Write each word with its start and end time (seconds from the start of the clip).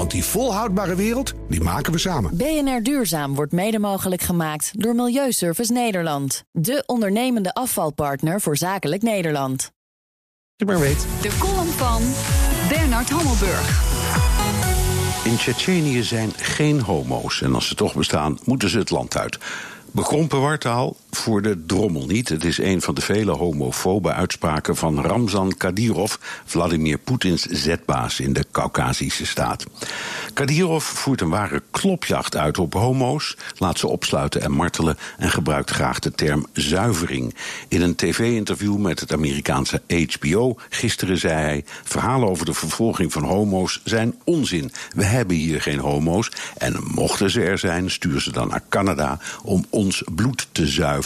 Want 0.00 0.12
die 0.12 0.24
volhoudbare 0.24 0.94
wereld, 0.94 1.32
die 1.48 1.60
maken 1.60 1.92
we 1.92 1.98
samen. 1.98 2.36
BNR 2.36 2.82
Duurzaam 2.82 3.34
wordt 3.34 3.52
mede 3.52 3.78
mogelijk 3.78 4.22
gemaakt 4.22 4.70
door 4.72 4.94
Milieuservice 4.94 5.72
Nederland. 5.72 6.44
De 6.52 6.82
ondernemende 6.86 7.54
afvalpartner 7.54 8.40
voor 8.40 8.56
zakelijk 8.56 9.02
Nederland. 9.02 9.72
Ik 10.56 10.66
maar 10.66 10.78
weet. 10.78 11.06
De 11.22 11.36
column 11.38 11.68
van 11.68 12.02
Bernard 12.68 13.10
Hammelburg. 13.10 13.82
In 15.24 15.36
Tsjetsjenië 15.36 16.02
zijn 16.02 16.32
geen 16.36 16.80
homo's. 16.80 17.42
En 17.42 17.54
als 17.54 17.68
ze 17.68 17.74
toch 17.74 17.94
bestaan, 17.94 18.38
moeten 18.44 18.68
ze 18.68 18.78
het 18.78 18.90
land 18.90 19.16
uit. 19.16 19.38
Bekrompen 19.90 20.40
wartaal 20.40 20.96
voor 21.10 21.42
de 21.42 21.64
drommel 21.66 22.06
niet. 22.06 22.28
Het 22.28 22.44
is 22.44 22.58
een 22.58 22.82
van 22.82 22.94
de 22.94 23.00
vele 23.00 23.32
homofobe 23.32 24.12
uitspraken 24.12 24.76
van 24.76 25.00
Ramzan 25.00 25.56
Kadyrov, 25.56 26.14
Vladimir 26.44 26.98
Poetins 26.98 27.42
zetbaas 27.42 28.20
in 28.20 28.32
de 28.32 28.44
Caucasische 28.52 29.26
staat. 29.26 29.64
Kadyrov 30.32 30.84
voert 30.84 31.20
een 31.20 31.28
ware 31.28 31.62
klopjacht 31.70 32.36
uit 32.36 32.58
op 32.58 32.72
homo's, 32.72 33.36
laat 33.56 33.78
ze 33.78 33.88
opsluiten 33.88 34.40
en 34.42 34.52
martelen 34.52 34.98
en 35.18 35.30
gebruikt 35.30 35.70
graag 35.70 35.98
de 35.98 36.12
term 36.12 36.46
zuivering. 36.52 37.34
In 37.68 37.82
een 37.82 37.94
tv-interview 37.94 38.76
met 38.76 39.00
het 39.00 39.12
Amerikaanse 39.12 39.82
HBO 40.18 40.56
gisteren 40.68 41.18
zei 41.18 41.34
hij: 41.34 41.64
verhalen 41.84 42.28
over 42.28 42.46
de 42.46 42.54
vervolging 42.54 43.12
van 43.12 43.24
homo's 43.24 43.80
zijn 43.84 44.14
onzin. 44.24 44.72
We 44.94 45.04
hebben 45.04 45.36
hier 45.36 45.62
geen 45.62 45.78
homo's 45.78 46.30
en 46.56 46.76
mochten 46.84 47.30
ze 47.30 47.42
er 47.42 47.58
zijn, 47.58 47.90
stuur 47.90 48.20
ze 48.20 48.32
dan 48.32 48.48
naar 48.48 48.62
Canada 48.68 49.18
om 49.42 49.64
ons 49.70 50.02
bloed 50.14 50.48
te 50.52 50.66
zuiveren. 50.66 50.99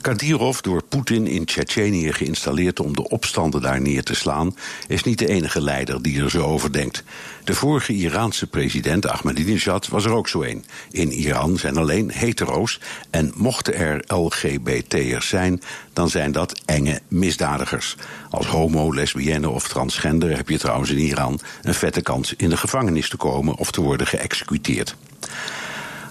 Kadyrov, 0.00 0.60
door 0.60 0.82
Poetin 0.82 1.26
in 1.26 1.44
Tsjetsjenië 1.44 2.12
geïnstalleerd 2.12 2.80
om 2.80 2.96
de 2.96 3.08
opstanden 3.08 3.62
daar 3.62 3.80
neer 3.80 4.02
te 4.02 4.14
slaan, 4.14 4.56
is 4.88 5.02
niet 5.02 5.18
de 5.18 5.28
enige 5.28 5.62
leider 5.62 6.02
die 6.02 6.22
er 6.22 6.30
zo 6.30 6.42
over 6.42 6.72
denkt. 6.72 7.04
De 7.44 7.54
vorige 7.54 7.92
Iraanse 7.92 8.46
president 8.46 9.06
Ahmadinejad 9.06 9.88
was 9.88 10.04
er 10.04 10.12
ook 10.12 10.28
zo 10.28 10.42
een. 10.42 10.64
In 10.90 11.12
Iran 11.12 11.58
zijn 11.58 11.76
alleen 11.76 12.10
hetero's 12.10 12.80
en 13.10 13.32
mochten 13.36 13.74
er 13.74 14.04
LGBT'ers 14.06 15.28
zijn, 15.28 15.62
dan 15.92 16.10
zijn 16.10 16.32
dat 16.32 16.60
enge 16.64 17.00
misdadigers. 17.08 17.96
Als 18.30 18.46
homo, 18.46 18.94
lesbienne 18.94 19.48
of 19.48 19.68
transgender 19.68 20.36
heb 20.36 20.48
je 20.48 20.58
trouwens 20.58 20.90
in 20.90 20.98
Iran 20.98 21.40
een 21.62 21.74
vette 21.74 22.02
kans 22.02 22.34
in 22.36 22.48
de 22.48 22.56
gevangenis 22.56 23.08
te 23.08 23.16
komen 23.16 23.56
of 23.56 23.70
te 23.70 23.80
worden 23.80 24.06
geëxecuteerd. 24.06 24.96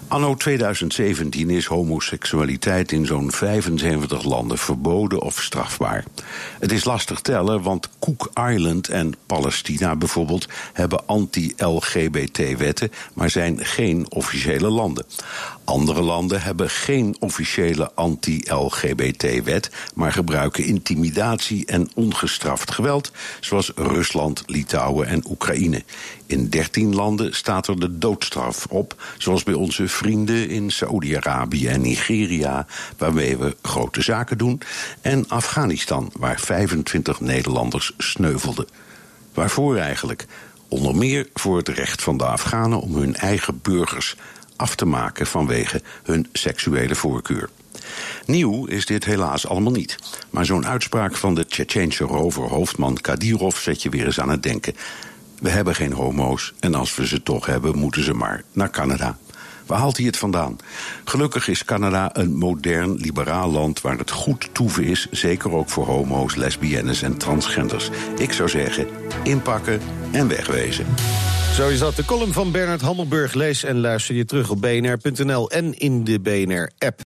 Anno 0.09 0.35
2017 0.35 1.49
is 1.49 1.65
homoseksualiteit 1.65 2.91
in 2.91 3.05
zo'n 3.05 3.31
75 3.31 4.23
landen 4.23 4.57
verboden 4.57 5.21
of 5.21 5.41
strafbaar. 5.41 6.03
Het 6.59 6.71
is 6.71 6.83
lastig 6.83 7.21
tellen, 7.21 7.61
want 7.61 7.89
Cook 7.99 8.29
Island 8.51 8.87
en 8.87 9.13
Palestina 9.25 9.95
bijvoorbeeld 9.95 10.47
hebben 10.73 11.05
anti-LGBT-wetten, 11.05 12.91
maar 13.13 13.29
zijn 13.29 13.65
geen 13.65 14.05
officiële 14.11 14.69
landen. 14.69 15.05
Andere 15.63 16.01
landen 16.01 16.41
hebben 16.41 16.69
geen 16.69 17.15
officiële 17.19 17.91
anti-LGBT-wet, 17.93 19.71
maar 19.95 20.11
gebruiken 20.11 20.65
intimidatie 20.65 21.65
en 21.65 21.89
ongestraft 21.95 22.71
geweld, 22.71 23.11
zoals 23.39 23.71
Rusland, 23.75 24.43
Litouwen 24.45 25.07
en 25.07 25.23
Oekraïne. 25.29 25.83
In 26.25 26.49
13 26.49 26.95
landen 26.95 27.35
staat 27.35 27.67
er 27.67 27.79
de 27.79 27.97
doodstraf 27.97 28.65
op, 28.69 28.95
zoals 29.17 29.43
bij 29.43 29.53
onze 29.53 29.87
vrienden 29.99 30.49
in 30.49 30.71
Saoedi-Arabië 30.71 31.67
en 31.67 31.81
Nigeria, 31.81 32.65
waarmee 32.97 33.37
we 33.37 33.55
grote 33.61 34.01
zaken 34.01 34.37
doen, 34.37 34.61
en 35.01 35.27
Afghanistan, 35.27 36.11
waar 36.17 36.39
25 36.39 37.19
Nederlanders 37.19 37.93
sneuvelden. 37.97 38.67
Waarvoor 39.33 39.77
eigenlijk? 39.77 40.25
Onder 40.67 40.95
meer 40.95 41.27
voor 41.33 41.57
het 41.57 41.67
recht 41.67 42.01
van 42.01 42.17
de 42.17 42.25
Afghanen 42.25 42.81
om 42.81 42.95
hun 42.95 43.15
eigen 43.15 43.59
burgers 43.61 44.15
af 44.55 44.75
te 44.75 44.85
maken 44.85 45.27
vanwege 45.27 45.81
hun 46.03 46.27
seksuele 46.33 46.95
voorkeur. 46.95 47.49
Nieuw 48.25 48.65
is 48.65 48.85
dit 48.85 49.05
helaas 49.05 49.47
allemaal 49.47 49.71
niet. 49.71 49.95
Maar 50.29 50.45
zo'n 50.45 50.67
uitspraak 50.67 51.15
van 51.15 51.35
de 51.35 51.45
Tsjetsjeense 51.45 52.03
rover-hoofdman 52.03 52.97
Kadyrov 53.01 53.57
zet 53.57 53.81
je 53.81 53.89
weer 53.89 54.05
eens 54.05 54.19
aan 54.19 54.29
het 54.29 54.43
denken. 54.43 54.75
We 55.39 55.49
hebben 55.49 55.75
geen 55.75 55.93
homo's 55.93 56.53
en 56.59 56.75
als 56.75 56.95
we 56.95 57.07
ze 57.07 57.23
toch 57.23 57.45
hebben, 57.45 57.77
moeten 57.77 58.03
ze 58.03 58.13
maar 58.13 58.43
naar 58.51 58.69
Canada. 58.69 59.17
Waar 59.69 59.79
haalt 59.79 59.97
hij 59.97 60.05
het 60.05 60.17
vandaan? 60.17 60.57
Gelukkig 61.03 61.47
is 61.47 61.65
Canada 61.65 62.09
een 62.13 62.37
modern, 62.37 62.95
liberaal 62.95 63.51
land 63.51 63.81
waar 63.81 63.97
het 63.97 64.11
goed 64.11 64.49
toeven 64.51 64.83
is, 64.83 65.07
zeker 65.11 65.51
ook 65.51 65.69
voor 65.69 65.85
homo's, 65.85 66.35
lesbiennes 66.35 67.01
en 67.01 67.17
transgenders. 67.17 67.89
Ik 68.17 68.33
zou 68.33 68.49
zeggen, 68.49 68.87
inpakken 69.23 69.81
en 70.11 70.27
wegwezen. 70.27 70.85
Zo 71.53 71.67
is 71.67 71.79
dat 71.79 71.95
de 71.95 72.05
column 72.05 72.33
van 72.33 72.51
Bernard 72.51 72.81
Hammelburg. 72.81 73.33
Lees 73.33 73.63
en 73.63 73.79
luister 73.79 74.15
je 74.15 74.25
terug 74.25 74.49
op 74.49 74.61
bnr.nl 74.61 75.49
en 75.49 75.79
in 75.79 76.03
de 76.03 76.19
BNR-app. 76.19 77.08